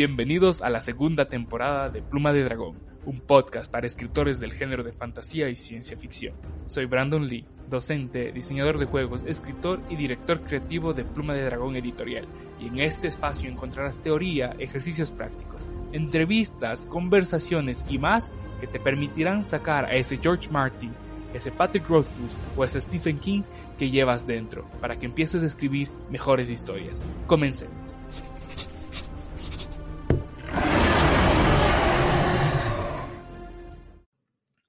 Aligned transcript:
Bienvenidos 0.00 0.62
a 0.62 0.70
la 0.70 0.80
segunda 0.80 1.28
temporada 1.28 1.90
de 1.90 2.00
Pluma 2.00 2.32
de 2.32 2.42
Dragón, 2.42 2.78
un 3.04 3.20
podcast 3.20 3.70
para 3.70 3.86
escritores 3.86 4.40
del 4.40 4.54
género 4.54 4.82
de 4.82 4.94
fantasía 4.94 5.50
y 5.50 5.56
ciencia 5.56 5.94
ficción. 5.98 6.34
Soy 6.64 6.86
Brandon 6.86 7.28
Lee, 7.28 7.44
docente, 7.68 8.32
diseñador 8.32 8.78
de 8.78 8.86
juegos, 8.86 9.22
escritor 9.26 9.78
y 9.90 9.96
director 9.96 10.40
creativo 10.40 10.94
de 10.94 11.04
Pluma 11.04 11.34
de 11.34 11.44
Dragón 11.44 11.76
Editorial, 11.76 12.24
y 12.58 12.68
en 12.68 12.80
este 12.80 13.08
espacio 13.08 13.50
encontrarás 13.50 14.00
teoría, 14.00 14.56
ejercicios 14.58 15.10
prácticos, 15.10 15.68
entrevistas, 15.92 16.86
conversaciones 16.86 17.84
y 17.86 17.98
más 17.98 18.32
que 18.58 18.68
te 18.68 18.80
permitirán 18.80 19.42
sacar 19.42 19.84
a 19.84 19.92
ese 19.96 20.16
George 20.16 20.48
Martin, 20.48 20.94
ese 21.34 21.52
Patrick 21.52 21.86
Rothfuss 21.86 22.34
o 22.56 22.64
ese 22.64 22.80
Stephen 22.80 23.18
King 23.18 23.42
que 23.78 23.90
llevas 23.90 24.26
dentro 24.26 24.64
para 24.80 24.98
que 24.98 25.04
empieces 25.04 25.42
a 25.42 25.46
escribir 25.46 25.90
mejores 26.08 26.48
historias. 26.48 27.04
Comencemos. 27.26 27.89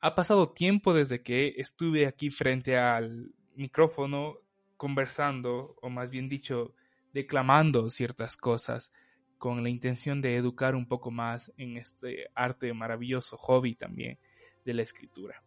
Ha 0.03 0.15
pasado 0.15 0.49
tiempo 0.49 0.95
desde 0.95 1.21
que 1.21 1.53
estuve 1.57 2.07
aquí 2.07 2.31
frente 2.31 2.75
al 2.75 3.31
micrófono 3.55 4.37
conversando, 4.75 5.75
o 5.79 5.89
más 5.91 6.09
bien 6.09 6.27
dicho, 6.27 6.73
declamando 7.13 7.87
ciertas 7.91 8.35
cosas 8.35 8.91
con 9.37 9.61
la 9.61 9.69
intención 9.69 10.19
de 10.19 10.35
educar 10.35 10.73
un 10.73 10.87
poco 10.87 11.11
más 11.11 11.53
en 11.55 11.77
este 11.77 12.31
arte 12.33 12.73
maravilloso 12.73 13.37
hobby 13.37 13.75
también 13.75 14.17
de 14.65 14.73
la 14.73 14.81
escritura. 14.81 15.43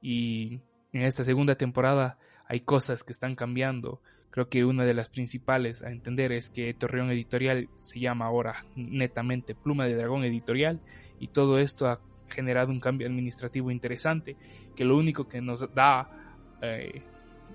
Y 0.00 0.62
en 0.94 1.02
esta 1.02 1.22
segunda 1.22 1.56
temporada 1.56 2.18
hay 2.46 2.60
cosas 2.60 3.04
que 3.04 3.12
están 3.12 3.34
cambiando. 3.34 4.00
Creo 4.30 4.48
que 4.48 4.64
una 4.64 4.84
de 4.84 4.94
las 4.94 5.10
principales 5.10 5.82
a 5.82 5.90
entender 5.90 6.32
es 6.32 6.48
que 6.48 6.72
Torreón 6.72 7.10
Editorial 7.10 7.68
se 7.82 8.00
llama 8.00 8.24
ahora 8.24 8.64
netamente 8.74 9.54
Pluma 9.54 9.84
de 9.84 9.96
Dragón 9.96 10.24
Editorial 10.24 10.80
y 11.18 11.28
todo 11.28 11.58
esto 11.58 11.88
ha 11.88 12.00
generado 12.32 12.70
un 12.70 12.80
cambio 12.80 13.06
administrativo 13.06 13.70
interesante 13.70 14.36
que 14.74 14.84
lo 14.84 14.96
único 14.96 15.28
que 15.28 15.40
nos 15.40 15.72
da 15.74 16.10
eh, 16.60 17.02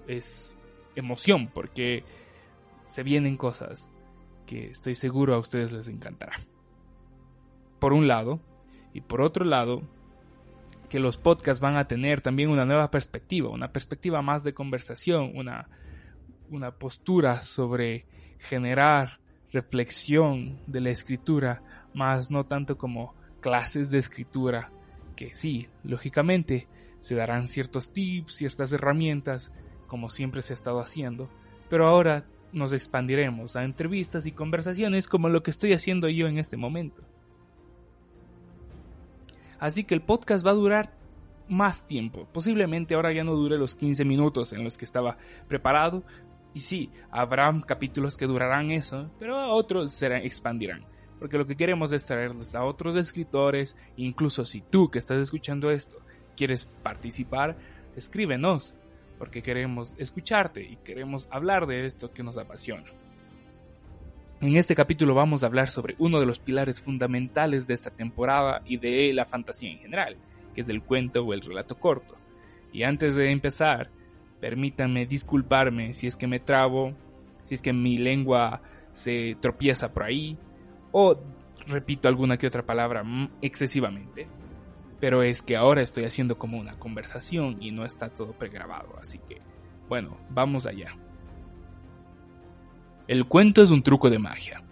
es 0.08 0.56
emoción 0.96 1.50
porque 1.54 2.04
se 2.88 3.04
vienen 3.04 3.38
cosas 3.38 3.92
que 4.46 4.68
estoy 4.68 4.96
seguro 4.96 5.36
a 5.36 5.40
ustedes 5.40 5.74
les 5.74 5.88
encantará. 5.88 6.40
Por 7.80 7.94
un 7.94 8.08
lado, 8.08 8.40
y 8.94 9.02
por 9.02 9.22
otro 9.22 9.46
lado, 9.46 9.84
que 10.90 11.00
los 11.00 11.18
podcasts 11.18 11.62
van 11.62 11.76
a 11.76 11.88
tener 11.88 12.22
también 12.22 12.50
una 12.50 12.66
nueva 12.66 12.90
perspectiva, 12.90 13.50
una 13.50 13.72
perspectiva 13.72 14.22
más 14.22 14.44
de 14.44 14.54
conversación, 14.54 15.34
una, 15.36 15.68
una 16.50 16.72
postura 16.72 17.42
sobre 17.42 18.06
generar 18.40 19.20
reflexión 19.52 20.60
de 20.66 20.82
la 20.82 20.90
escritura, 20.90 21.62
más 21.94 22.32
no 22.32 22.46
tanto 22.46 22.78
como 22.78 23.16
clases 23.40 23.92
de 23.92 24.00
escritura, 24.00 24.72
que 25.16 25.34
sí, 25.34 25.68
lógicamente, 25.84 26.68
se 27.00 27.16
darán 27.16 27.48
ciertos 27.48 27.92
tips, 27.92 28.36
ciertas 28.36 28.74
herramientas, 28.74 29.52
como 29.88 30.10
siempre 30.10 30.42
se 30.42 30.54
ha 30.54 30.56
estado 30.56 30.80
haciendo, 30.80 31.30
pero 31.70 31.88
ahora 31.88 32.26
nos 32.52 32.74
expandiremos 32.74 33.56
a 33.56 33.64
entrevistas 33.64 34.26
y 34.26 34.32
conversaciones 34.32 35.08
como 35.08 35.30
lo 35.30 35.44
que 35.44 35.52
estoy 35.52 35.74
haciendo 35.74 36.10
yo 36.10 36.28
en 36.28 36.38
este 36.38 36.58
momento. 36.58 37.04
Así 39.60 39.84
que 39.84 39.96
el 39.96 40.02
podcast 40.02 40.46
va 40.46 40.52
a 40.52 40.56
durar 40.56 40.94
más 41.50 41.86
tiempo. 41.86 42.28
Posiblemente 42.32 42.96
ahora 42.96 43.12
ya 43.12 43.24
no 43.24 43.34
dure 43.34 43.58
los 43.58 43.76
15 43.76 44.06
minutos 44.06 44.54
en 44.54 44.64
los 44.64 44.78
que 44.78 44.86
estaba 44.86 45.18
preparado. 45.48 46.04
Y 46.54 46.62
sí, 46.62 46.92
habrá 47.10 47.54
capítulos 47.66 48.18
que 48.18 48.26
durarán 48.26 48.72
eso, 48.72 49.10
pero 49.20 49.52
otros 49.54 49.92
se 49.92 50.08
expandirán 50.18 50.86
porque 51.20 51.38
lo 51.38 51.48
que 51.48 51.56
queremos 51.56 51.92
es 51.92 52.06
traerles 52.06 52.56
a 52.56 52.64
otros 52.64 52.96
escritores, 52.96 53.76
incluso 53.96 54.46
si 54.46 54.62
tú 54.62 54.90
que 54.90 55.00
estás 55.00 55.18
escuchando 55.20 55.72
esto 55.72 55.98
quieres 56.36 56.66
participar, 56.84 57.58
escríbenos, 57.96 58.76
porque 59.18 59.42
queremos 59.42 59.94
escucharte 59.98 60.64
y 60.64 60.76
queremos 60.78 61.28
hablar 61.32 61.66
de 61.66 61.86
esto 61.86 62.12
que 62.12 62.24
nos 62.24 62.38
apasiona. 62.38 62.86
En 64.40 64.56
este 64.56 64.76
capítulo 64.76 65.16
vamos 65.16 65.44
a 65.44 65.48
hablar 65.48 65.68
sobre 65.68 65.96
uno 65.98 66.20
de 66.20 66.28
los 66.28 66.38
pilares 66.38 66.80
fundamentales 66.80 67.66
de 67.66 67.74
esta 67.74 67.90
temporada 67.90 68.62
y 68.66 68.78
de 68.78 69.12
la 69.14 69.26
fantasía 69.26 69.72
en 69.72 69.80
general, 69.80 70.18
que 70.54 70.62
es 70.62 70.70
el 70.70 70.84
cuento 70.84 71.24
o 71.24 71.34
el 71.34 71.42
relato 71.42 71.80
corto. 71.80 72.16
Y 72.72 72.84
antes 72.84 73.16
de 73.16 73.32
empezar, 73.32 73.90
permítanme 74.40 75.08
disculparme 75.08 75.94
si 75.94 76.06
es 76.06 76.16
que 76.16 76.28
me 76.28 76.40
trabo, 76.40 76.94
si 77.46 77.56
es 77.56 77.62
que 77.62 77.74
mi 77.74 77.98
lengua 77.98 78.62
se 78.92 79.36
tropieza 79.42 79.92
por 79.92 80.04
ahí, 80.04 80.38
o 80.92 81.20
repito 81.68 82.08
alguna 82.08 82.38
que 82.38 82.48
otra 82.48 82.66
palabra 82.66 83.04
excesivamente. 83.42 84.28
Pero 85.00 85.22
es 85.22 85.42
que 85.42 85.56
ahora 85.56 85.82
estoy 85.82 86.06
haciendo 86.06 86.38
como 86.38 86.58
una 86.58 86.80
conversación 86.80 87.58
y 87.62 87.72
no 87.72 87.86
está 87.86 88.10
todo 88.10 88.34
pregrabado, 88.34 88.96
así 89.00 89.20
que 89.20 89.42
bueno, 89.88 90.18
vamos 90.30 90.66
allá. 90.66 90.96
El 93.08 93.26
cuento 93.26 93.62
es 93.62 93.72
un 93.72 93.84
truco 93.84 94.10
de 94.10 94.20
magia. 94.20 94.64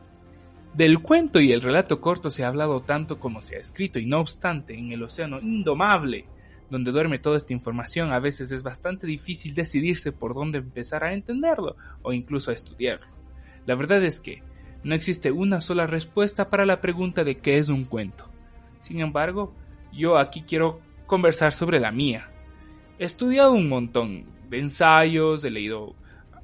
Del 0.74 1.00
cuento 1.00 1.40
y 1.40 1.54
el 1.54 1.62
relato 1.62 2.02
corto 2.02 2.32
se 2.32 2.44
ha 2.44 2.50
hablado 2.50 2.82
tanto 2.82 3.18
como 3.18 3.42
se 3.42 3.56
ha 3.56 3.60
escrito 3.60 3.98
y 3.98 4.06
no 4.06 4.20
obstante 4.20 4.78
en 4.78 4.92
el 4.92 5.04
océano 5.04 5.40
indomable 5.40 6.26
donde 6.70 6.92
duerme 6.92 7.20
toda 7.20 7.38
esta 7.38 7.54
información 7.54 8.12
a 8.12 8.20
veces 8.20 8.52
es 8.52 8.64
bastante 8.64 9.08
difícil 9.08 9.54
decidirse 9.54 10.12
por 10.12 10.34
dónde 10.34 10.58
empezar 10.58 11.04
a 11.04 11.14
entenderlo 11.14 11.76
o 12.02 12.12
incluso 12.12 12.52
a 12.52 12.54
estudiarlo. 12.54 13.08
La 13.66 13.76
verdad 13.76 14.04
es 14.04 14.20
que 14.20 14.42
no 14.86 14.94
existe 14.94 15.32
una 15.32 15.62
sola 15.62 15.88
respuesta 15.88 16.52
para 16.52 16.64
la 16.64 16.80
pregunta 16.80 17.24
de 17.24 17.40
qué 17.40 17.58
es 17.58 17.70
un 17.70 17.86
cuento. 17.86 18.30
Sin 18.78 19.00
embargo, 19.00 19.52
yo 19.92 20.16
aquí 20.20 20.44
quiero 20.44 20.80
conversar 21.08 21.54
sobre 21.54 21.80
la 21.80 21.92
mía. 21.92 22.30
He 23.00 23.06
estudiado 23.06 23.54
un 23.54 23.68
montón 23.68 24.26
de 24.48 24.60
ensayos, 24.60 25.44
he 25.44 25.50
leído 25.50 25.96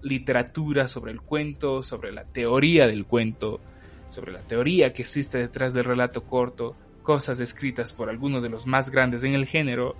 literatura 0.01 0.87
sobre 0.87 1.11
el 1.11 1.21
cuento, 1.21 1.83
sobre 1.83 2.11
la 2.11 2.23
teoría 2.23 2.87
del 2.87 3.05
cuento, 3.05 3.59
sobre 4.07 4.31
la 4.31 4.41
teoría 4.41 4.91
que 4.91 5.03
existe 5.03 5.37
detrás 5.37 5.75
del 5.75 5.83
relato 5.83 6.23
corto, 6.23 6.75
cosas 7.03 7.39
escritas 7.39 7.93
por 7.93 8.09
algunos 8.09 8.41
de 8.41 8.49
los 8.49 8.65
más 8.65 8.89
grandes 8.89 9.23
en 9.23 9.35
el 9.35 9.45
género, 9.45 9.95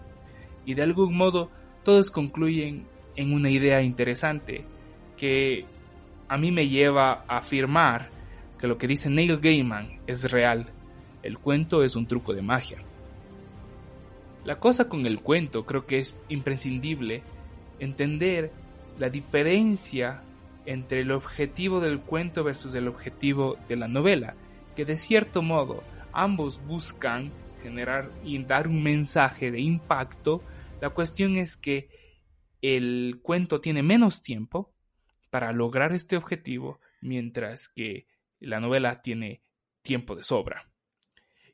y 0.66 0.74
de 0.74 0.82
algún 0.82 1.16
modo 1.16 1.52
todos 1.84 2.10
concluyen 2.10 2.88
en 3.16 3.34
una 3.34 3.52
idea 3.52 3.84
interesante 3.84 4.66
que 5.16 5.64
a 6.28 6.40
mí 6.40 6.52
me 6.52 6.70
lleva 6.70 7.24
a 7.28 7.38
afirmar 7.38 8.21
que 8.62 8.68
lo 8.68 8.78
que 8.78 8.88
dice 8.88 9.10
Neil 9.10 9.40
Gaiman 9.40 10.00
es 10.06 10.32
real. 10.32 10.68
El 11.24 11.40
cuento 11.40 11.84
es 11.84 11.96
un 11.96 12.06
truco 12.06 12.34
de 12.34 12.44
magia. 12.44 12.78
La 14.46 14.60
cosa 14.60 14.88
con 14.88 15.08
el 15.08 15.20
cuento 15.20 15.66
creo 15.66 15.88
que 15.88 15.98
es 15.98 16.18
imprescindible 16.30 17.24
entender 17.80 18.52
la 19.00 19.10
diferencia 19.10 20.22
entre 20.68 21.02
el 21.02 21.12
objetivo 21.12 21.80
del 21.80 22.02
cuento 22.02 22.44
versus 22.44 22.76
el 22.76 22.88
objetivo 22.88 23.58
de 23.68 23.78
la 23.78 23.88
novela, 23.88 24.36
que 24.76 24.86
de 24.86 24.96
cierto 24.96 25.42
modo 25.42 25.84
ambos 26.14 26.64
buscan 26.66 27.32
generar 27.64 28.12
y 28.24 28.44
dar 28.44 28.68
un 28.68 28.84
mensaje 28.84 29.50
de 29.50 29.60
impacto. 29.60 30.44
La 30.82 30.92
cuestión 30.92 31.36
es 31.38 31.58
que 31.58 31.90
el 32.62 33.20
cuento 33.24 33.60
tiene 33.60 33.82
menos 33.82 34.22
tiempo 34.22 34.72
para 35.32 35.52
lograr 35.52 35.94
este 35.94 36.16
objetivo, 36.16 36.80
mientras 37.02 37.68
que 37.68 38.11
la 38.42 38.60
novela 38.60 39.02
tiene 39.02 39.42
tiempo 39.82 40.16
de 40.16 40.24
sobra. 40.24 40.70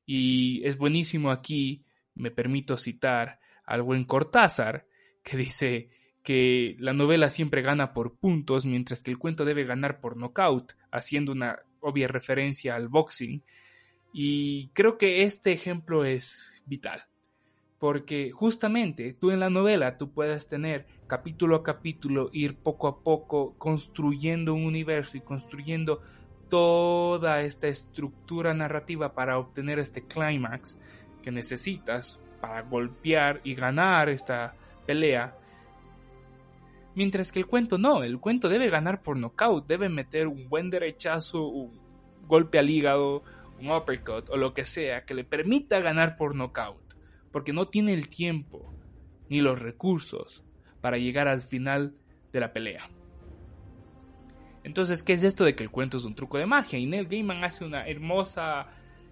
Y 0.05 0.65
es 0.65 0.77
buenísimo 0.77 1.31
aquí, 1.31 1.85
me 2.15 2.31
permito 2.31 2.77
citar 2.77 3.39
al 3.65 3.81
buen 3.81 4.05
Cortázar, 4.05 4.87
que 5.23 5.37
dice 5.37 5.89
que 6.23 6.75
la 6.79 6.93
novela 6.93 7.29
siempre 7.29 7.61
gana 7.61 7.93
por 7.93 8.17
puntos, 8.17 8.65
mientras 8.65 9.03
que 9.03 9.11
el 9.11 9.17
cuento 9.17 9.45
debe 9.45 9.65
ganar 9.65 9.99
por 9.99 10.17
knockout, 10.17 10.73
haciendo 10.91 11.31
una 11.31 11.59
obvia 11.79 12.07
referencia 12.07 12.75
al 12.75 12.87
boxing. 12.87 13.43
Y 14.13 14.69
creo 14.69 14.97
que 14.97 15.23
este 15.23 15.51
ejemplo 15.51 16.05
es 16.05 16.61
vital, 16.66 17.03
porque 17.79 18.31
justamente 18.31 19.13
tú 19.13 19.31
en 19.31 19.40
la 19.40 19.49
novela 19.49 19.97
tú 19.97 20.11
puedes 20.11 20.47
tener 20.47 20.85
capítulo 21.07 21.57
a 21.57 21.63
capítulo, 21.63 22.29
ir 22.33 22.55
poco 22.55 22.87
a 22.87 23.03
poco 23.03 23.55
construyendo 23.57 24.53
un 24.53 24.66
universo 24.66 25.17
y 25.17 25.22
construyendo 25.22 26.01
toda 26.49 27.41
esta 27.41 27.67
estructura 27.67 28.53
narrativa 28.53 29.14
para 29.14 29.38
obtener 29.38 29.79
este 29.79 30.05
clímax 30.05 30.79
que 31.22 31.32
necesitas 31.32 32.20
para 32.40 32.61
golpear 32.61 33.41
y 33.44 33.55
ganar 33.55 34.09
esta 34.09 34.53
pelea. 34.85 35.35
Mientras 36.96 37.32
que 37.32 37.40
el 37.40 37.46
cuento 37.47 37.78
no, 37.78 38.03
el 38.03 38.20
cuento 38.20 38.49
debe 38.49 38.70
ganar 38.70 39.02
por 39.02 39.17
nocaut, 39.17 39.67
debe 39.67 39.90
meter 39.90 40.28
un 40.28 40.49
buen 40.49 40.70
derechazo, 40.70 41.47
un 41.47 41.79
golpe 42.28 42.59
al 42.59 42.70
hígado, 42.70 43.23
un 43.59 43.72
uppercut 43.72 44.29
o 44.29 44.38
lo 44.38 44.53
que 44.53 44.66
sea 44.66 45.05
que 45.05 45.14
le 45.14 45.23
permita 45.23 45.79
ganar 45.79 46.17
por 46.17 46.35
nocaut, 46.35 46.96
porque 47.32 47.53
no 47.53 47.67
tiene 47.67 47.93
el 47.93 48.09
tiempo 48.09 48.73
ni 49.29 49.41
los 49.41 49.59
recursos 49.59 50.43
para 50.82 50.97
llegar 50.97 51.28
al 51.28 51.41
final 51.41 51.96
de 52.32 52.40
la 52.40 52.53
pelea. 52.53 52.90
Entonces, 54.67 55.02
¿qué 55.02 55.14
es 55.14 55.23
esto 55.23 55.46
de 55.46 55.55
que 55.55 55.64
el 55.64 55.72
cuento 55.72 55.96
es 55.96 56.03
un 56.03 56.14
truco 56.14 56.37
de 56.37 56.46
magia? 56.46 56.78
Y 56.78 56.85
Neil 56.85 57.08
Gaiman 57.08 57.41
hace 57.46 57.64
una 57.64 57.87
hermosa 57.87 58.67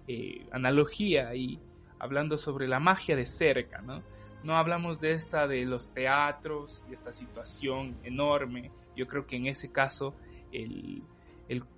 eh, 0.06 0.46
analogía 0.52 1.34
y 1.34 1.58
hablando 1.98 2.36
sobre 2.36 2.68
la 2.68 2.78
magia 2.78 3.16
de 3.16 3.24
cerca, 3.24 3.80
¿no? 3.80 4.02
No 4.44 4.58
hablamos 4.58 5.00
de 5.00 5.12
esta 5.12 5.48
de 5.48 5.64
los 5.64 5.94
teatros 5.94 6.84
y 6.90 6.92
esta 6.92 7.10
situación 7.10 7.96
enorme. 8.04 8.70
Yo 8.94 9.06
creo 9.06 9.26
que 9.26 9.36
en 9.36 9.46
ese 9.46 9.72
caso 9.72 10.14
el, 10.52 11.02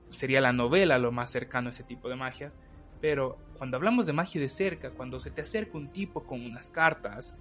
sería 0.09 0.41
la 0.41 0.53
novela 0.53 0.99
lo 0.99 1.13
más 1.13 1.31
cercano 1.31 1.69
a 1.69 1.71
ese 1.71 1.85
tipo 1.85 2.09
de 2.09 2.17
magia. 2.17 2.53
Pero 3.01 3.39
cuando 3.59 3.77
hablamos 3.77 4.07
de 4.07 4.13
magia 4.13 4.41
de 4.41 4.49
cerca, 4.49 4.91
cuando 4.91 5.21
se 5.21 5.31
te 5.31 5.43
acerca 5.43 5.79
un 5.79 5.93
tipo 5.93 6.25
con 6.25 6.45
unas 6.45 6.69
cartas, 6.69 7.39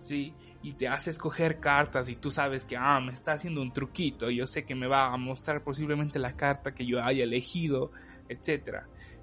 ¿sí? 0.00 0.34
Y 0.62 0.72
te 0.72 0.88
hace 0.88 1.10
escoger 1.10 1.60
cartas 1.60 2.08
y 2.08 2.16
tú 2.16 2.30
sabes 2.30 2.64
que, 2.64 2.76
ah, 2.76 3.00
me 3.00 3.12
está 3.12 3.32
haciendo 3.32 3.62
un 3.62 3.72
truquito, 3.72 4.30
yo 4.30 4.46
sé 4.46 4.64
que 4.64 4.74
me 4.74 4.86
va 4.86 5.12
a 5.12 5.16
mostrar 5.16 5.62
posiblemente 5.62 6.18
la 6.18 6.36
carta 6.36 6.74
que 6.74 6.84
yo 6.84 7.02
haya 7.02 7.24
elegido, 7.24 7.92
etc. 8.28 8.80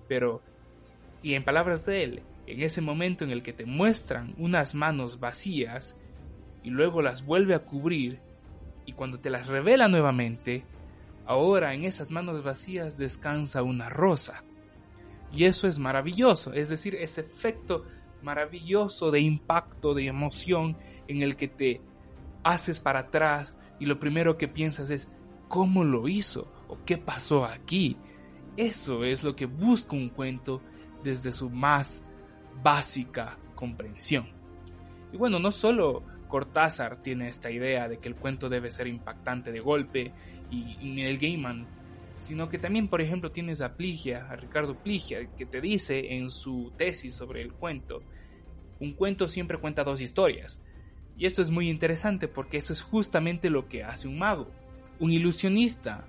Pero, 0.08 0.42
y 1.22 1.34
en 1.34 1.44
palabras 1.44 1.86
de 1.86 2.04
él, 2.04 2.24
en 2.48 2.62
ese 2.62 2.82
momento 2.82 3.24
en 3.24 3.32
el 3.32 3.44
que 3.44 3.54
te 3.54 3.66
muestran 3.66 4.34
unas 4.38 4.74
manos 4.74 5.20
vacías 5.20 5.96
y 6.64 6.70
luego 6.70 7.02
las 7.02 7.26
vuelve 7.26 7.54
a 7.54 7.60
cubrir, 7.60 8.20
y 8.86 8.94
cuando 8.94 9.20
te 9.20 9.30
las 9.30 9.48
revela 9.48 9.90
nuevamente, 9.90 10.64
ahora 11.26 11.74
en 11.74 11.84
esas 11.84 12.10
manos 12.10 12.44
vacías 12.44 12.98
descansa 12.98 13.62
una 13.62 13.90
rosa. 13.90 14.44
Y 15.32 15.44
eso 15.44 15.68
es 15.68 15.78
maravilloso, 15.78 16.54
es 16.54 16.70
decir, 16.70 16.96
ese 16.96 17.22
efecto 17.22 17.86
maravilloso 18.22 19.12
de 19.12 19.22
impacto, 19.22 19.94
de 19.94 20.06
emoción, 20.06 20.78
en 21.08 21.22
el 21.22 21.36
que 21.36 21.48
te 21.48 21.82
haces 22.44 22.80
para 22.80 23.00
atrás 23.00 23.58
y 23.80 23.86
lo 23.86 24.00
primero 24.00 24.38
que 24.38 24.48
piensas 24.48 24.90
es 24.90 25.12
¿cómo 25.48 25.84
lo 25.84 26.08
hizo? 26.08 26.52
¿O 26.68 26.78
qué 26.86 26.98
pasó 26.98 27.46
aquí? 27.46 27.98
Eso 28.56 29.04
es 29.04 29.24
lo 29.24 29.36
que 29.36 29.46
busca 29.46 29.96
un 29.96 30.10
cuento 30.10 30.62
desde 31.04 31.32
su 31.32 31.50
más 31.50 32.06
básica 32.64 33.38
comprensión. 33.56 34.28
Y 35.14 35.18
bueno, 35.18 35.40
no 35.40 35.52
solo 35.52 36.04
Cortázar 36.28 37.02
tiene 37.02 37.30
esta 37.30 37.50
idea 37.52 37.88
de 37.88 38.00
que 38.00 38.10
el 38.10 38.16
cuento 38.16 38.50
debe 38.50 38.72
ser 38.72 38.88
impactante 38.88 39.52
de 39.52 39.60
golpe 39.60 40.14
y, 40.50 40.78
Neil 40.90 41.18
Gaiman, 41.20 41.68
sino 42.20 42.50
que 42.50 42.58
también, 42.58 42.88
por 42.88 43.02
ejemplo, 43.02 43.32
tienes 43.32 43.62
a 43.62 43.76
Pligia, 43.76 44.28
a 44.30 44.36
Ricardo 44.36 44.76
Pligia, 44.76 45.28
que 45.36 45.46
te 45.46 45.62
dice 45.62 46.16
en 46.16 46.30
su 46.30 46.72
tesis 46.78 47.14
sobre 47.14 47.42
el 47.42 47.54
cuento, 47.54 48.02
un 48.80 48.94
cuento 48.94 49.28
siempre 49.28 49.60
cuenta 49.60 49.84
dos 49.84 50.02
historias. 50.02 50.62
Y 51.18 51.26
esto 51.26 51.42
es 51.42 51.50
muy 51.50 51.70
interesante 51.70 52.28
porque 52.28 52.58
eso 52.58 52.74
es 52.74 52.82
justamente 52.82 53.50
lo 53.50 53.68
que 53.68 53.84
hace 53.84 54.08
un 54.08 54.20
mago. 54.20 54.52
Un 55.00 55.12
ilusionista 55.12 56.06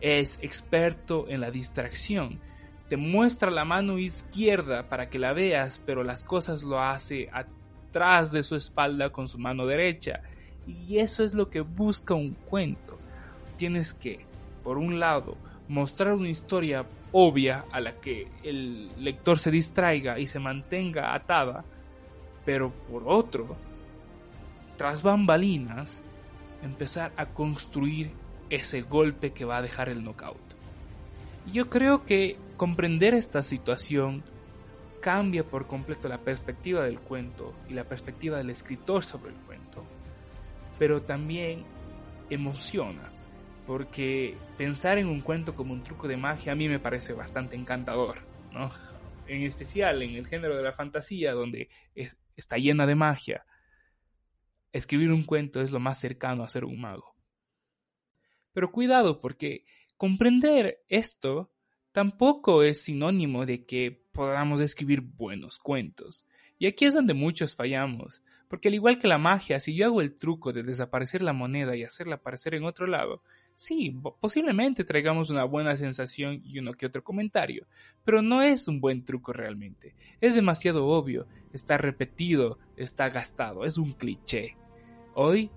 es 0.00 0.38
experto 0.42 1.26
en 1.28 1.40
la 1.40 1.50
distracción 1.50 2.40
te 2.88 2.96
muestra 2.96 3.50
la 3.50 3.64
mano 3.64 3.98
izquierda 3.98 4.88
para 4.88 5.10
que 5.10 5.18
la 5.18 5.34
veas, 5.34 5.82
pero 5.84 6.02
las 6.02 6.24
cosas 6.24 6.62
lo 6.62 6.80
hace 6.80 7.28
atrás 7.32 8.32
de 8.32 8.42
su 8.42 8.56
espalda 8.56 9.10
con 9.10 9.28
su 9.28 9.38
mano 9.38 9.66
derecha. 9.66 10.22
Y 10.66 10.98
eso 10.98 11.22
es 11.22 11.34
lo 11.34 11.50
que 11.50 11.60
busca 11.60 12.14
un 12.14 12.32
cuento. 12.32 12.98
Tienes 13.58 13.92
que, 13.92 14.24
por 14.68 14.76
un 14.76 15.00
lado, 15.00 15.38
mostrar 15.66 16.12
una 16.12 16.28
historia 16.28 16.84
obvia 17.10 17.64
a 17.72 17.80
la 17.80 18.02
que 18.02 18.28
el 18.42 19.02
lector 19.02 19.38
se 19.38 19.50
distraiga 19.50 20.18
y 20.18 20.26
se 20.26 20.40
mantenga 20.40 21.14
atada, 21.14 21.64
pero 22.44 22.70
por 22.70 23.04
otro, 23.06 23.56
tras 24.76 25.02
bambalinas, 25.02 26.04
empezar 26.62 27.14
a 27.16 27.30
construir 27.30 28.10
ese 28.50 28.82
golpe 28.82 29.32
que 29.32 29.46
va 29.46 29.56
a 29.56 29.62
dejar 29.62 29.88
el 29.88 30.04
knockout. 30.04 30.36
Yo 31.50 31.70
creo 31.70 32.04
que 32.04 32.36
comprender 32.58 33.14
esta 33.14 33.42
situación 33.42 34.22
cambia 35.00 35.44
por 35.44 35.66
completo 35.66 36.10
la 36.10 36.18
perspectiva 36.18 36.84
del 36.84 37.00
cuento 37.00 37.54
y 37.70 37.72
la 37.72 37.84
perspectiva 37.84 38.36
del 38.36 38.50
escritor 38.50 39.02
sobre 39.02 39.30
el 39.30 39.38
cuento. 39.46 39.82
Pero 40.78 41.00
también 41.00 41.64
emociona, 42.28 43.12
porque 43.68 44.36
pensar 44.56 44.98
en 44.98 45.06
un 45.06 45.20
cuento 45.20 45.54
como 45.54 45.72
un 45.72 45.84
truco 45.84 46.08
de 46.08 46.16
magia 46.16 46.50
a 46.50 46.56
mí 46.56 46.68
me 46.68 46.80
parece 46.80 47.12
bastante 47.12 47.54
encantador, 47.54 48.22
¿no? 48.52 48.72
En 49.28 49.42
especial 49.42 50.02
en 50.02 50.16
el 50.16 50.26
género 50.26 50.56
de 50.56 50.64
la 50.64 50.72
fantasía, 50.72 51.34
donde 51.34 51.68
está 52.34 52.56
llena 52.56 52.84
de 52.86 52.96
magia. 52.96 53.44
Escribir 54.72 55.12
un 55.12 55.22
cuento 55.22 55.60
es 55.60 55.70
lo 55.70 55.78
más 55.78 56.00
cercano 56.00 56.42
a 56.42 56.48
ser 56.48 56.64
un 56.64 56.80
mago. 56.80 57.14
Pero 58.52 58.72
cuidado, 58.72 59.20
porque 59.20 59.64
Comprender 59.98 60.84
esto 60.88 61.50
tampoco 61.90 62.62
es 62.62 62.84
sinónimo 62.84 63.44
de 63.44 63.64
que 63.64 64.06
podamos 64.12 64.60
escribir 64.60 65.00
buenos 65.00 65.58
cuentos. 65.58 66.24
Y 66.56 66.66
aquí 66.66 66.84
es 66.84 66.94
donde 66.94 67.14
muchos 67.14 67.56
fallamos, 67.56 68.22
porque 68.46 68.68
al 68.68 68.74
igual 68.74 69.00
que 69.00 69.08
la 69.08 69.18
magia, 69.18 69.58
si 69.58 69.74
yo 69.74 69.86
hago 69.86 70.00
el 70.00 70.16
truco 70.16 70.52
de 70.52 70.62
desaparecer 70.62 71.20
la 71.20 71.32
moneda 71.32 71.74
y 71.74 71.82
hacerla 71.82 72.14
aparecer 72.14 72.54
en 72.54 72.62
otro 72.62 72.86
lado, 72.86 73.24
sí, 73.58 73.92
posiblemente 74.20 74.84
traigamos 74.84 75.30
una 75.30 75.42
buena 75.42 75.76
sensación 75.76 76.40
y 76.44 76.60
uno 76.60 76.74
que 76.74 76.86
otro 76.86 77.02
comentario, 77.02 77.66
pero 78.04 78.22
no 78.22 78.40
es 78.40 78.68
un 78.68 78.80
buen 78.80 79.04
truco 79.04 79.32
realmente. 79.32 79.96
Es 80.20 80.36
demasiado 80.36 80.86
obvio, 80.86 81.26
está 81.52 81.76
repetido, 81.76 82.60
está 82.76 83.08
gastado, 83.08 83.64
es 83.64 83.76
un 83.76 83.94
cliché. 83.94 84.56
Hoy 85.12 85.50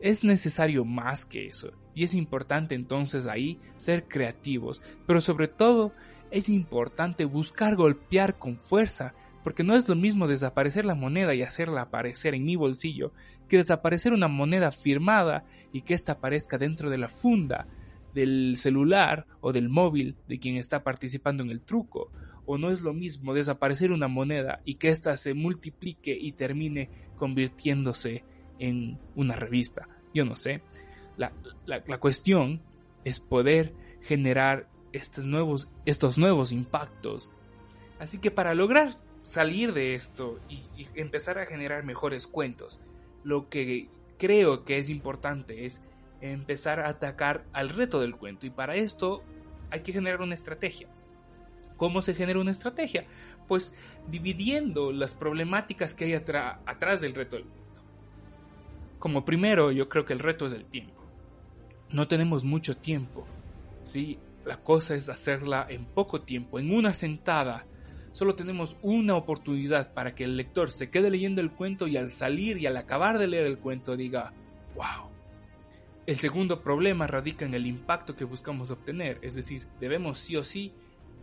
es 0.00 0.24
necesario 0.24 0.86
más 0.86 1.26
que 1.26 1.46
eso, 1.46 1.72
y 1.94 2.04
es 2.04 2.14
importante 2.14 2.74
entonces 2.74 3.26
ahí 3.26 3.60
ser 3.76 4.08
creativos, 4.08 4.80
pero 5.06 5.20
sobre 5.20 5.46
todo 5.46 5.92
es 6.30 6.48
importante 6.48 7.26
buscar 7.26 7.76
golpear 7.76 8.38
con 8.38 8.56
fuerza, 8.56 9.14
porque 9.44 9.62
no 9.62 9.76
es 9.76 9.86
lo 9.90 9.94
mismo 9.94 10.26
desaparecer 10.26 10.86
la 10.86 10.94
moneda 10.94 11.34
y 11.34 11.42
hacerla 11.42 11.82
aparecer 11.82 12.34
en 12.34 12.44
mi 12.44 12.56
bolsillo 12.56 13.12
que 13.52 13.58
desaparecer 13.58 14.14
una 14.14 14.28
moneda 14.28 14.72
firmada 14.72 15.44
y 15.74 15.82
que 15.82 15.92
ésta 15.92 16.12
aparezca 16.12 16.56
dentro 16.56 16.88
de 16.88 16.96
la 16.96 17.10
funda 17.10 17.66
del 18.14 18.56
celular 18.56 19.26
o 19.42 19.52
del 19.52 19.68
móvil 19.68 20.16
de 20.26 20.38
quien 20.38 20.56
está 20.56 20.82
participando 20.82 21.42
en 21.42 21.50
el 21.50 21.60
truco. 21.60 22.10
O 22.46 22.56
no 22.56 22.70
es 22.70 22.80
lo 22.80 22.94
mismo 22.94 23.34
desaparecer 23.34 23.92
una 23.92 24.08
moneda 24.08 24.62
y 24.64 24.76
que 24.76 24.88
ésta 24.88 25.18
se 25.18 25.34
multiplique 25.34 26.16
y 26.18 26.32
termine 26.32 26.88
convirtiéndose 27.18 28.24
en 28.58 28.98
una 29.16 29.36
revista. 29.36 29.86
Yo 30.14 30.24
no 30.24 30.34
sé. 30.34 30.62
La, 31.18 31.98
cuestión 32.00 32.62
es 33.04 33.20
poder 33.20 33.74
generar 34.00 34.66
estos 34.94 35.26
nuevos, 35.26 35.70
estos 35.84 36.16
nuevos 36.16 36.52
impactos. 36.52 37.30
Así 37.98 38.16
que 38.16 38.30
para 38.30 38.54
lograr 38.54 38.92
salir 39.22 39.74
de 39.74 39.94
esto 39.94 40.40
y 40.48 40.86
empezar 40.94 41.38
a 41.38 41.44
generar 41.44 41.84
mejores 41.84 42.26
cuentos, 42.26 42.80
lo 43.24 43.48
que 43.48 43.88
creo 44.18 44.64
que 44.64 44.78
es 44.78 44.90
importante 44.90 45.64
es 45.66 45.82
empezar 46.20 46.80
a 46.80 46.88
atacar 46.88 47.44
al 47.52 47.68
reto 47.68 48.00
del 48.00 48.16
cuento. 48.16 48.46
Y 48.46 48.50
para 48.50 48.76
esto 48.76 49.22
hay 49.70 49.80
que 49.80 49.92
generar 49.92 50.20
una 50.20 50.34
estrategia. 50.34 50.88
¿Cómo 51.76 52.02
se 52.02 52.14
genera 52.14 52.38
una 52.38 52.52
estrategia? 52.52 53.06
Pues 53.48 53.72
dividiendo 54.08 54.92
las 54.92 55.14
problemáticas 55.14 55.94
que 55.94 56.04
hay 56.04 56.14
atrás 56.14 57.00
del 57.00 57.14
reto 57.14 57.36
del 57.36 57.46
como 59.02 59.24
primero, 59.24 59.72
yo 59.72 59.88
creo 59.88 60.04
que 60.04 60.12
el 60.12 60.20
reto 60.20 60.46
es 60.46 60.52
el 60.52 60.64
tiempo. 60.64 61.02
No 61.90 62.06
tenemos 62.06 62.44
mucho 62.44 62.76
tiempo. 62.76 63.26
¿sí? 63.82 64.20
La 64.44 64.58
cosa 64.58 64.94
es 64.94 65.08
hacerla 65.08 65.66
en 65.68 65.86
poco 65.86 66.20
tiempo, 66.20 66.60
en 66.60 66.72
una 66.72 66.94
sentada. 66.94 67.66
Solo 68.12 68.34
tenemos 68.34 68.76
una 68.82 69.16
oportunidad 69.16 69.92
para 69.94 70.14
que 70.14 70.24
el 70.24 70.36
lector 70.36 70.70
se 70.70 70.90
quede 70.90 71.10
leyendo 71.10 71.40
el 71.40 71.50
cuento 71.50 71.86
y 71.86 71.96
al 71.96 72.10
salir 72.10 72.58
y 72.58 72.66
al 72.66 72.76
acabar 72.76 73.18
de 73.18 73.26
leer 73.26 73.46
el 73.46 73.58
cuento 73.58 73.96
diga, 73.96 74.32
wow. 74.74 75.10
El 76.06 76.16
segundo 76.16 76.62
problema 76.62 77.06
radica 77.06 77.44
en 77.44 77.54
el 77.54 77.66
impacto 77.66 78.14
que 78.14 78.24
buscamos 78.24 78.70
obtener, 78.70 79.18
es 79.22 79.34
decir, 79.34 79.66
debemos 79.80 80.18
sí 80.18 80.36
o 80.36 80.44
sí 80.44 80.72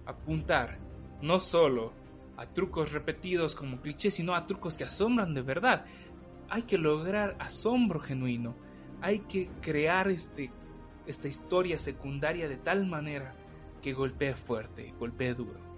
apuntar 0.06 0.80
no 1.22 1.40
solo 1.40 1.94
a 2.38 2.46
trucos 2.48 2.92
repetidos 2.92 3.56
como 3.56 3.82
clichés, 3.82 4.14
sino 4.14 4.34
a 4.34 4.48
trucos 4.48 4.76
que 4.76 4.86
asombran 4.86 5.34
de 5.34 5.42
verdad 5.42 5.86
hay 6.50 6.64
que 6.64 6.78
lograr 6.78 7.36
asombro 7.40 8.00
genuino, 8.00 8.56
hay 9.02 9.20
que 9.20 9.50
crear 9.62 10.10
este, 10.10 10.52
esta 11.06 11.28
historia 11.28 11.78
secundaria 11.78 12.50
de 12.50 12.58
tal 12.58 12.86
manera 12.88 13.36
que 13.82 13.94
golpee 13.94 14.34
fuerte, 14.34 14.94
golpee 15.00 15.34
duro. 15.34 15.69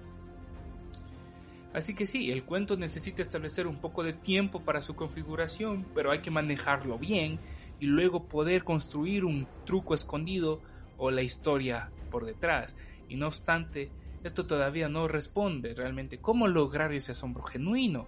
Así 1.73 1.95
que 1.95 2.05
sí, 2.05 2.31
el 2.31 2.43
cuento 2.43 2.75
necesita 2.75 3.21
establecer 3.21 3.65
un 3.67 3.77
poco 3.77 4.03
de 4.03 4.13
tiempo 4.13 4.61
para 4.61 4.81
su 4.81 4.95
configuración, 4.95 5.85
pero 5.95 6.11
hay 6.11 6.19
que 6.19 6.31
manejarlo 6.31 6.97
bien 6.97 7.39
y 7.79 7.85
luego 7.85 8.27
poder 8.27 8.63
construir 8.63 9.23
un 9.23 9.47
truco 9.65 9.93
escondido 9.93 10.61
o 10.97 11.11
la 11.11 11.21
historia 11.21 11.91
por 12.09 12.25
detrás. 12.25 12.75
Y 13.07 13.15
no 13.15 13.27
obstante, 13.27 13.89
esto 14.23 14.45
todavía 14.45 14.89
no 14.89 15.07
responde 15.07 15.73
realmente 15.73 16.19
cómo 16.19 16.47
lograr 16.47 16.93
ese 16.93 17.13
asombro 17.13 17.43
genuino 17.43 18.07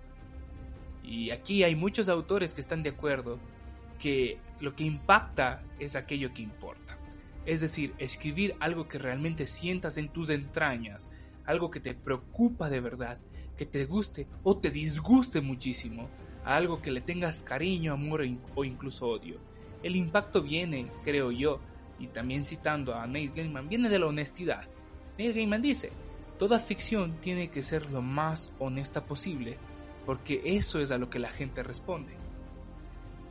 y 1.03 1.31
aquí 1.31 1.63
hay 1.63 1.75
muchos 1.75 2.07
autores 2.09 2.53
que 2.53 2.61
están 2.61 2.81
de 2.81 2.91
acuerdo 2.91 3.37
que 3.99 4.39
lo 4.61 4.75
que 4.75 4.85
impacta 4.85 5.61
es 5.79 5.95
aquello 5.95 6.33
que 6.33 6.41
importa. 6.41 6.97
Es 7.45 7.59
decir, 7.59 7.93
escribir 7.97 8.55
algo 8.59 8.87
que 8.87 8.97
realmente 8.97 9.45
sientas 9.45 9.97
en 9.97 10.09
tus 10.09 10.29
entrañas, 10.29 11.09
algo 11.45 11.69
que 11.69 11.81
te 11.81 11.93
preocupa 11.93 12.69
de 12.69 12.79
verdad, 12.79 13.19
que 13.57 13.65
te 13.65 13.85
guste 13.85 14.27
o 14.43 14.57
te 14.57 14.69
disguste 14.69 15.41
muchísimo, 15.41 16.09
a 16.43 16.55
algo 16.55 16.81
que 16.81 16.91
le 16.91 17.01
tengas 17.01 17.43
cariño, 17.43 17.93
amor 17.93 18.23
o 18.55 18.65
incluso 18.65 19.07
odio. 19.07 19.37
El 19.81 19.95
impacto 19.95 20.41
viene, 20.41 20.91
creo 21.03 21.31
yo, 21.31 21.59
y 21.99 22.07
también 22.07 22.43
citando 22.43 22.95
a 22.95 23.07
Neil 23.07 23.31
Gaiman, 23.33 23.69
viene 23.69 23.89
de 23.89 23.99
la 23.99 24.07
honestidad. 24.07 24.67
Neil 25.17 25.33
Gaiman 25.33 25.61
dice, 25.61 25.91
toda 26.37 26.59
ficción 26.59 27.17
tiene 27.21 27.49
que 27.49 27.63
ser 27.63 27.89
lo 27.91 28.01
más 28.01 28.51
honesta 28.59 29.05
posible, 29.05 29.57
porque 30.05 30.41
eso 30.43 30.79
es 30.79 30.91
a 30.91 30.97
lo 30.97 31.09
que 31.09 31.19
la 31.19 31.29
gente 31.29 31.63
responde. 31.63 32.13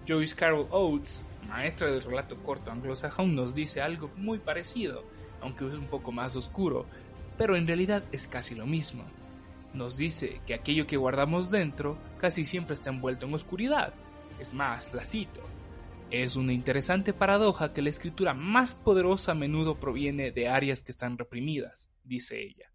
Joyce 0.07 0.35
Carol 0.35 0.67
Oates, 0.71 1.25
maestra 1.47 1.91
del 1.91 2.03
relato 2.03 2.37
corto 2.43 2.71
anglosajón, 2.71 3.35
nos 3.35 3.55
dice 3.55 3.81
algo 3.81 4.11
muy 4.17 4.39
parecido, 4.39 5.05
aunque 5.41 5.67
es 5.67 5.75
un 5.75 5.87
poco 5.87 6.13
más 6.13 6.35
oscuro, 6.37 6.87
pero 7.37 7.57
en 7.57 7.67
realidad 7.67 8.05
es 8.13 8.27
casi 8.27 8.55
lo 8.55 8.67
mismo. 8.67 9.05
Nos 9.75 9.97
dice 9.97 10.41
que 10.47 10.55
aquello 10.55 10.87
que 10.87 10.97
guardamos 10.97 11.51
dentro 11.51 11.99
casi 12.19 12.45
siempre 12.45 12.75
está 12.75 12.91
envuelto 12.91 13.27
en 13.27 13.35
oscuridad. 13.35 13.95
Es 14.39 14.53
más, 14.53 14.93
la 14.93 15.05
cito. 15.05 15.41
Es 16.11 16.37
una 16.37 16.53
interesante 16.53 17.15
paradoja 17.15 17.73
que 17.73 17.81
la 17.81 17.89
escritura 17.89 18.35
más 18.35 18.75
poderosa 18.75 19.33
a 19.33 19.35
menudo 19.35 19.81
proviene 19.81 20.31
de 20.31 20.49
áreas 20.49 20.83
que 20.83 20.93
están 20.93 21.17
reprimidas, 21.17 21.91
dice 22.05 22.43
ella. 22.43 22.71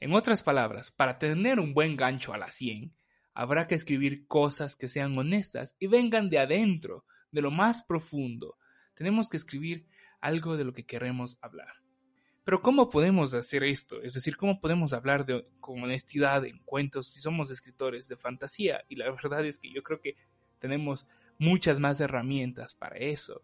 En 0.00 0.12
otras 0.12 0.42
palabras, 0.42 0.90
para 0.90 1.18
tener 1.18 1.58
un 1.58 1.72
buen 1.72 1.96
gancho 1.96 2.34
a 2.34 2.38
la 2.38 2.50
100, 2.50 2.94
habrá 3.32 3.66
que 3.66 3.74
escribir 3.74 4.26
cosas 4.26 4.76
que 4.76 4.88
sean 4.88 5.16
honestas 5.16 5.76
y 5.78 5.86
vengan 5.86 6.28
de 6.28 6.40
adentro, 6.40 7.06
de 7.30 7.40
lo 7.40 7.50
más 7.50 7.82
profundo. 7.82 8.58
Tenemos 8.94 9.30
que 9.30 9.38
escribir 9.38 9.86
algo 10.20 10.58
de 10.58 10.64
lo 10.64 10.74
que 10.74 10.84
queremos 10.84 11.38
hablar. 11.40 11.79
Pero 12.50 12.62
¿cómo 12.62 12.90
podemos 12.90 13.32
hacer 13.32 13.62
esto? 13.62 14.02
Es 14.02 14.14
decir, 14.14 14.36
¿cómo 14.36 14.60
podemos 14.60 14.92
hablar 14.92 15.24
con 15.60 15.84
honestidad 15.84 16.44
en 16.44 16.58
cuentos 16.64 17.06
si 17.06 17.20
somos 17.20 17.48
escritores 17.52 18.08
de 18.08 18.16
fantasía? 18.16 18.82
Y 18.88 18.96
la 18.96 19.08
verdad 19.08 19.46
es 19.46 19.60
que 19.60 19.72
yo 19.72 19.84
creo 19.84 20.00
que 20.00 20.16
tenemos 20.58 21.06
muchas 21.38 21.78
más 21.78 22.00
herramientas 22.00 22.74
para 22.74 22.96
eso. 22.96 23.42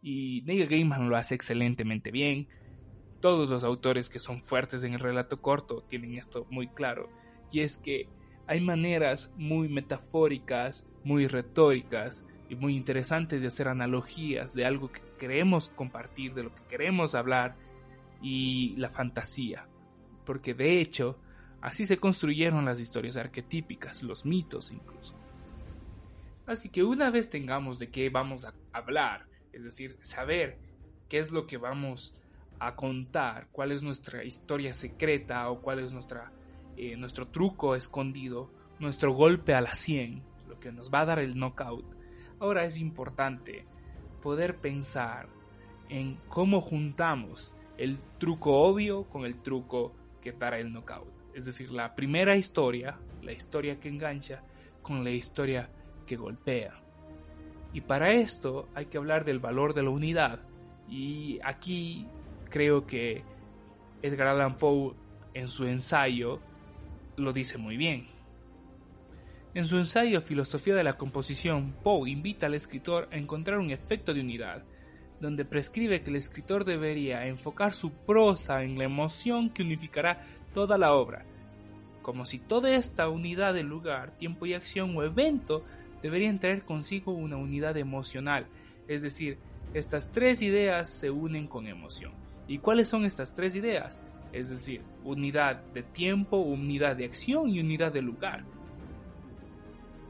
Y 0.00 0.44
Neil 0.46 0.66
Gaiman 0.66 1.10
lo 1.10 1.16
hace 1.18 1.34
excelentemente 1.34 2.10
bien. 2.10 2.48
Todos 3.20 3.50
los 3.50 3.64
autores 3.64 4.08
que 4.08 4.18
son 4.18 4.42
fuertes 4.42 4.82
en 4.82 4.94
el 4.94 5.00
relato 5.00 5.42
corto 5.42 5.82
tienen 5.82 6.14
esto 6.14 6.46
muy 6.48 6.68
claro. 6.68 7.10
Y 7.52 7.60
es 7.60 7.76
que 7.76 8.08
hay 8.46 8.62
maneras 8.62 9.30
muy 9.36 9.68
metafóricas, 9.68 10.86
muy 11.04 11.26
retóricas 11.26 12.24
y 12.48 12.54
muy 12.54 12.76
interesantes 12.76 13.42
de 13.42 13.48
hacer 13.48 13.68
analogías 13.68 14.54
de 14.54 14.64
algo 14.64 14.90
que 14.90 15.02
queremos 15.18 15.68
compartir, 15.68 16.32
de 16.32 16.44
lo 16.44 16.54
que 16.54 16.64
queremos 16.64 17.14
hablar 17.14 17.67
y 18.20 18.74
la 18.76 18.90
fantasía. 18.90 19.66
Porque 20.24 20.54
de 20.54 20.80
hecho, 20.80 21.18
así 21.60 21.84
se 21.84 21.98
construyeron 21.98 22.64
las 22.64 22.80
historias 22.80 23.16
arquetípicas, 23.16 24.02
los 24.02 24.24
mitos 24.24 24.70
incluso. 24.70 25.14
Así 26.46 26.70
que 26.70 26.82
una 26.82 27.10
vez 27.10 27.28
tengamos 27.28 27.78
de 27.78 27.90
qué 27.90 28.08
vamos 28.08 28.44
a 28.44 28.54
hablar, 28.72 29.26
es 29.52 29.64
decir, 29.64 29.98
saber 30.02 30.58
qué 31.08 31.18
es 31.18 31.30
lo 31.30 31.46
que 31.46 31.58
vamos 31.58 32.14
a 32.58 32.74
contar, 32.74 33.48
cuál 33.52 33.72
es 33.72 33.82
nuestra 33.82 34.24
historia 34.24 34.72
secreta 34.72 35.50
o 35.50 35.60
cuál 35.60 35.80
es 35.80 35.92
nuestra, 35.92 36.32
eh, 36.76 36.96
nuestro 36.96 37.28
truco 37.28 37.74
escondido, 37.74 38.50
nuestro 38.78 39.12
golpe 39.12 39.54
a 39.54 39.60
la 39.60 39.74
100, 39.74 40.22
lo 40.48 40.58
que 40.58 40.72
nos 40.72 40.92
va 40.92 41.00
a 41.00 41.04
dar 41.04 41.18
el 41.18 41.38
knockout, 41.38 41.84
ahora 42.40 42.64
es 42.64 42.78
importante 42.78 43.66
poder 44.22 44.56
pensar 44.56 45.28
en 45.88 46.16
cómo 46.28 46.60
juntamos 46.60 47.52
el 47.78 47.98
truco 48.18 48.52
obvio 48.52 49.04
con 49.04 49.24
el 49.24 49.40
truco 49.40 49.94
que 50.20 50.32
dará 50.32 50.58
el 50.58 50.72
knockout. 50.72 51.08
Es 51.34 51.46
decir, 51.46 51.70
la 51.70 51.94
primera 51.94 52.36
historia, 52.36 52.98
la 53.22 53.32
historia 53.32 53.78
que 53.78 53.88
engancha, 53.88 54.42
con 54.82 55.04
la 55.04 55.10
historia 55.10 55.70
que 56.06 56.16
golpea. 56.16 56.80
Y 57.72 57.82
para 57.82 58.12
esto 58.12 58.68
hay 58.74 58.86
que 58.86 58.98
hablar 58.98 59.24
del 59.24 59.38
valor 59.38 59.74
de 59.74 59.82
la 59.82 59.90
unidad. 59.90 60.40
Y 60.88 61.38
aquí 61.44 62.06
creo 62.50 62.86
que 62.86 63.22
Edgar 64.02 64.28
Allan 64.28 64.56
Poe 64.56 64.94
en 65.34 65.46
su 65.48 65.64
ensayo 65.66 66.40
lo 67.16 67.32
dice 67.32 67.58
muy 67.58 67.76
bien. 67.76 68.08
En 69.54 69.64
su 69.64 69.76
ensayo 69.76 70.20
Filosofía 70.20 70.74
de 70.74 70.84
la 70.84 70.96
Composición, 70.96 71.74
Poe 71.82 72.10
invita 72.10 72.46
al 72.46 72.54
escritor 72.54 73.08
a 73.12 73.16
encontrar 73.16 73.58
un 73.58 73.70
efecto 73.70 74.14
de 74.14 74.20
unidad, 74.20 74.64
donde 75.20 75.44
prescribe 75.44 76.02
que 76.02 76.10
el 76.10 76.16
escritor 76.16 76.64
debería 76.64 77.26
enfocar 77.26 77.72
su 77.74 77.90
prosa 77.92 78.62
en 78.62 78.78
la 78.78 78.84
emoción 78.84 79.50
que 79.50 79.62
unificará 79.62 80.24
toda 80.52 80.78
la 80.78 80.92
obra, 80.92 81.24
como 82.02 82.24
si 82.24 82.38
toda 82.38 82.74
esta 82.74 83.08
unidad 83.08 83.54
de 83.54 83.62
lugar, 83.62 84.12
tiempo 84.12 84.46
y 84.46 84.54
acción 84.54 84.96
o 84.96 85.02
evento 85.02 85.64
deberían 86.02 86.38
traer 86.38 86.62
consigo 86.62 87.12
una 87.12 87.36
unidad 87.36 87.76
emocional, 87.76 88.46
es 88.86 89.02
decir, 89.02 89.38
estas 89.74 90.10
tres 90.10 90.40
ideas 90.40 90.88
se 90.88 91.10
unen 91.10 91.46
con 91.46 91.66
emoción. 91.66 92.12
¿Y 92.46 92.58
cuáles 92.58 92.88
son 92.88 93.04
estas 93.04 93.34
tres 93.34 93.54
ideas? 93.56 93.98
Es 94.32 94.48
decir, 94.48 94.80
unidad 95.04 95.62
de 95.74 95.82
tiempo, 95.82 96.38
unidad 96.38 96.96
de 96.96 97.04
acción 97.04 97.50
y 97.50 97.60
unidad 97.60 97.92
de 97.92 98.02
lugar. 98.02 98.44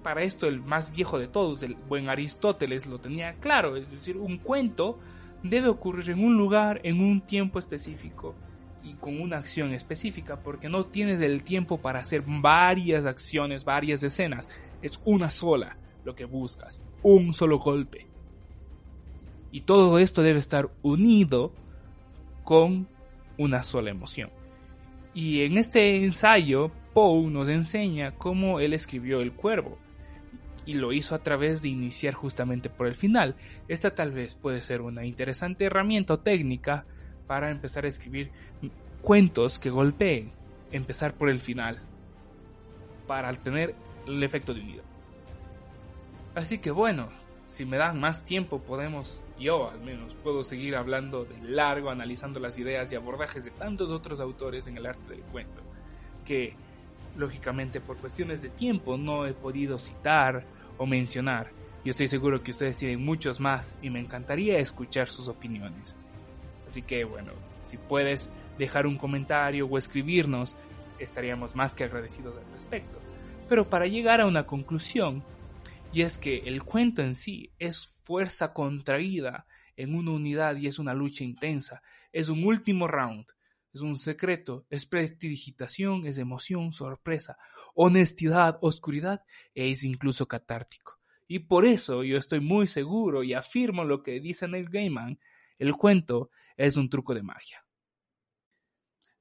Para 0.02 0.22
esto 0.22 0.46
el 0.46 0.60
más 0.60 0.92
viejo 0.92 1.18
de 1.18 1.28
todos, 1.28 1.62
el 1.62 1.74
buen 1.74 2.08
Aristóteles, 2.08 2.86
lo 2.86 2.98
tenía 2.98 3.34
claro, 3.34 3.76
es 3.76 3.90
decir, 3.90 4.16
un 4.16 4.38
cuento 4.38 4.98
debe 5.42 5.68
ocurrir 5.68 6.10
en 6.10 6.24
un 6.24 6.36
lugar, 6.36 6.80
en 6.84 7.00
un 7.00 7.20
tiempo 7.20 7.58
específico 7.58 8.34
y 8.82 8.94
con 8.94 9.20
una 9.20 9.38
acción 9.38 9.72
específica, 9.72 10.40
porque 10.42 10.68
no 10.68 10.86
tienes 10.86 11.20
el 11.20 11.42
tiempo 11.42 11.78
para 11.78 12.00
hacer 12.00 12.22
varias 12.26 13.06
acciones, 13.06 13.64
varias 13.64 14.02
escenas 14.02 14.48
es 14.82 15.00
una 15.04 15.30
sola 15.30 15.76
lo 16.04 16.14
que 16.14 16.24
buscas, 16.24 16.80
un 17.02 17.34
solo 17.34 17.58
golpe. 17.58 18.06
Y 19.50 19.62
todo 19.62 19.98
esto 19.98 20.22
debe 20.22 20.38
estar 20.38 20.70
unido 20.82 21.52
con 22.44 22.88
una 23.36 23.62
sola 23.62 23.90
emoción. 23.90 24.30
Y 25.14 25.42
en 25.42 25.58
este 25.58 26.04
ensayo, 26.04 26.70
Poe 26.94 27.30
nos 27.30 27.48
enseña 27.48 28.14
cómo 28.14 28.60
él 28.60 28.72
escribió 28.72 29.20
El 29.20 29.32
Cuervo. 29.32 29.78
Y 30.68 30.74
lo 30.74 30.92
hizo 30.92 31.14
a 31.14 31.22
través 31.22 31.62
de 31.62 31.70
iniciar 31.70 32.12
justamente 32.12 32.68
por 32.68 32.88
el 32.88 32.94
final. 32.94 33.36
Esta 33.68 33.94
tal 33.94 34.12
vez 34.12 34.34
puede 34.34 34.60
ser 34.60 34.82
una 34.82 35.06
interesante 35.06 35.64
herramienta 35.64 36.12
o 36.12 36.18
técnica 36.18 36.84
para 37.26 37.50
empezar 37.50 37.86
a 37.86 37.88
escribir 37.88 38.30
cuentos 39.00 39.58
que 39.58 39.70
golpeen. 39.70 40.30
Empezar 40.70 41.14
por 41.14 41.30
el 41.30 41.40
final. 41.40 41.78
Para 43.06 43.32
tener 43.32 43.74
el 44.06 44.22
efecto 44.22 44.52
de 44.52 44.60
unidad. 44.60 44.84
Así 46.34 46.58
que 46.58 46.70
bueno, 46.70 47.08
si 47.46 47.64
me 47.64 47.78
dan 47.78 47.98
más 47.98 48.26
tiempo 48.26 48.60
podemos, 48.60 49.22
yo 49.40 49.70
al 49.70 49.80
menos, 49.80 50.14
puedo 50.16 50.44
seguir 50.44 50.76
hablando 50.76 51.24
de 51.24 51.40
largo, 51.48 51.88
analizando 51.88 52.40
las 52.40 52.58
ideas 52.58 52.92
y 52.92 52.94
abordajes 52.94 53.42
de 53.42 53.52
tantos 53.52 53.90
otros 53.90 54.20
autores 54.20 54.66
en 54.66 54.76
el 54.76 54.84
arte 54.84 55.14
del 55.14 55.22
cuento, 55.22 55.62
que 56.26 56.54
lógicamente 57.16 57.80
por 57.80 57.96
cuestiones 57.96 58.42
de 58.42 58.50
tiempo 58.50 58.98
no 58.98 59.26
he 59.26 59.32
podido 59.32 59.78
citar 59.78 60.57
o 60.78 60.86
mencionar. 60.86 61.50
Y 61.84 61.90
estoy 61.90 62.08
seguro 62.08 62.42
que 62.42 62.50
ustedes 62.50 62.78
tienen 62.78 63.04
muchos 63.04 63.40
más 63.40 63.76
y 63.82 63.90
me 63.90 64.00
encantaría 64.00 64.58
escuchar 64.58 65.08
sus 65.08 65.28
opiniones. 65.28 65.96
Así 66.66 66.82
que 66.82 67.04
bueno, 67.04 67.32
si 67.60 67.76
puedes 67.76 68.30
dejar 68.58 68.86
un 68.86 68.96
comentario 68.96 69.66
o 69.66 69.78
escribirnos, 69.78 70.56
estaríamos 70.98 71.54
más 71.54 71.72
que 71.72 71.84
agradecidos 71.84 72.36
al 72.36 72.52
respecto 72.52 72.98
pero 73.48 73.68
para 73.68 73.86
llegar 73.86 74.20
a 74.20 74.26
una 74.26 74.46
conclusión, 74.46 75.24
y 75.92 76.02
es 76.02 76.18
que 76.18 76.38
el 76.40 76.62
cuento 76.62 77.02
en 77.02 77.14
sí 77.14 77.50
es 77.58 77.86
fuerza 78.04 78.52
contraída 78.52 79.46
en 79.76 79.94
una 79.94 80.12
unidad 80.12 80.56
y 80.56 80.66
es 80.66 80.78
una 80.78 80.92
lucha 80.92 81.24
intensa, 81.24 81.82
es 82.12 82.28
un 82.28 82.44
último 82.44 82.86
round, 82.86 83.26
es 83.78 83.82
un 83.82 83.96
secreto, 83.96 84.66
es 84.70 84.86
prestidigitación, 84.86 86.06
es 86.06 86.18
emoción, 86.18 86.72
sorpresa, 86.72 87.38
honestidad, 87.74 88.58
oscuridad 88.60 89.22
e 89.54 89.70
es 89.70 89.84
incluso 89.84 90.26
catártico. 90.26 90.98
Y 91.28 91.40
por 91.40 91.64
eso 91.64 92.02
yo 92.02 92.16
estoy 92.16 92.40
muy 92.40 92.66
seguro 92.66 93.22
y 93.22 93.34
afirmo 93.34 93.84
lo 93.84 94.02
que 94.02 94.18
dice 94.18 94.48
Neil 94.48 94.68
Gaiman, 94.68 95.20
el 95.58 95.74
cuento 95.74 96.30
es 96.56 96.76
un 96.76 96.90
truco 96.90 97.14
de 97.14 97.22
magia. 97.22 97.64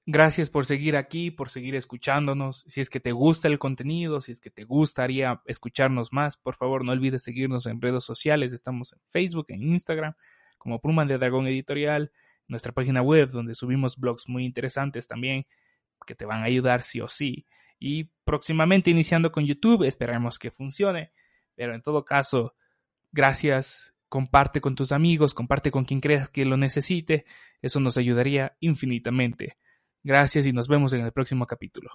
Gracias 0.10 0.50
por 0.50 0.66
seguir 0.66 0.96
aquí, 0.96 1.32
por 1.32 1.50
seguir 1.50 1.76
escuchándonos. 1.76 2.64
Si 2.68 2.80
es 2.80 2.90
que 2.90 3.02
te 3.02 3.12
gusta 3.12 3.50
el 3.50 3.60
contenido, 3.60 4.22
si 4.22 4.32
es 4.32 4.40
que 4.40 4.50
te 4.50 4.64
gustaría 4.64 5.42
escucharnos 5.46 6.14
más, 6.14 6.38
por 6.38 6.56
favor 6.56 6.86
no 6.86 6.94
olvides 6.94 7.24
seguirnos 7.24 7.66
en 7.66 7.82
redes 7.82 8.06
sociales. 8.06 8.54
Estamos 8.54 8.94
en 8.94 9.00
Facebook, 9.10 9.48
en 9.50 9.64
Instagram, 9.64 10.14
como 10.58 10.80
Pluma 10.80 11.06
de 11.06 11.18
Dragón 11.18 11.46
Editorial, 11.46 12.12
nuestra 12.50 12.72
página 12.72 13.02
web 13.02 13.30
donde 13.30 13.56
subimos 13.56 13.98
blogs 13.98 14.28
muy 14.28 14.46
interesantes 14.46 15.08
también 15.08 15.46
que 16.06 16.16
te 16.16 16.26
van 16.26 16.42
a 16.42 16.46
ayudar 16.46 16.84
sí 16.84 17.02
o 17.02 17.08
sí. 17.08 17.46
Y 17.80 18.06
próximamente 18.24 18.90
iniciando 18.90 19.32
con 19.32 19.46
YouTube, 19.46 19.84
esperemos 19.84 20.40
que 20.40 20.52
funcione. 20.52 21.12
Pero 21.56 21.76
en 21.76 21.82
todo 21.82 22.04
caso, 22.04 22.56
gracias. 23.12 23.94
Comparte 24.10 24.62
con 24.62 24.76
tus 24.76 24.94
amigos, 24.94 25.34
comparte 25.34 25.70
con 25.70 25.84
quien 25.84 26.00
creas 26.00 26.30
que 26.30 26.46
lo 26.46 26.58
necesite. 26.58 27.26
Eso 27.62 27.80
nos 27.80 27.98
ayudaría 27.98 28.56
infinitamente. 28.62 29.58
Gracias 30.02 30.48
y 30.48 30.54
nos 30.54 30.68
vemos 30.68 30.94
en 30.94 31.02
el 31.02 31.12
próximo 31.12 31.46
capítulo. 31.46 31.92